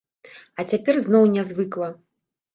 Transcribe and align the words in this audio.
А 0.63 0.65
цяпер 0.71 0.99
зноў 1.09 1.29
нязвыкла. 1.35 1.93